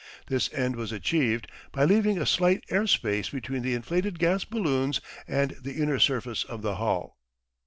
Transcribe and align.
This 0.25 0.51
end 0.51 0.77
was 0.77 0.91
achieved 0.91 1.45
by 1.71 1.85
leaving 1.85 2.17
a 2.17 2.25
slight 2.25 2.63
air 2.71 2.87
space 2.87 3.29
between 3.29 3.61
the 3.61 3.75
inflated 3.75 4.17
gas 4.17 4.43
balloons 4.43 4.99
and 5.27 5.51
the 5.61 5.73
inner 5.79 5.99
surface 5.99 6.43
of 6.43 6.63
the 6.63 6.77
hull. 6.77 7.19